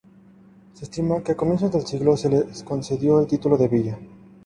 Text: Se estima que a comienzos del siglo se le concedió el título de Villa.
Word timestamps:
Se 0.73 0.85
estima 0.85 1.21
que 1.21 1.33
a 1.33 1.37
comienzos 1.37 1.71
del 1.71 1.85
siglo 1.85 2.17
se 2.17 2.27
le 2.27 2.47
concedió 2.65 3.19
el 3.19 3.27
título 3.27 3.55
de 3.55 3.67
Villa. 3.67 3.99